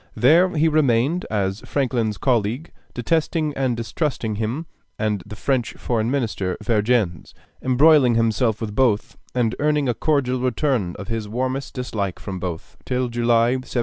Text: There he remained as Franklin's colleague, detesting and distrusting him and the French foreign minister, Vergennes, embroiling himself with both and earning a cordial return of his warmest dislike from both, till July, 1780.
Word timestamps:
There 0.15 0.49
he 0.57 0.67
remained 0.67 1.27
as 1.29 1.59
Franklin's 1.61 2.17
colleague, 2.17 2.71
detesting 2.95 3.53
and 3.55 3.77
distrusting 3.77 4.37
him 4.37 4.65
and 4.97 5.21
the 5.27 5.35
French 5.35 5.73
foreign 5.73 6.09
minister, 6.09 6.57
Vergennes, 6.63 7.35
embroiling 7.61 8.15
himself 8.15 8.61
with 8.61 8.73
both 8.73 9.15
and 9.35 9.53
earning 9.59 9.87
a 9.87 9.93
cordial 9.93 10.39
return 10.39 10.95
of 10.97 11.07
his 11.09 11.29
warmest 11.29 11.75
dislike 11.75 12.17
from 12.17 12.39
both, 12.39 12.77
till 12.83 13.09
July, 13.09 13.51
1780. 13.57 13.79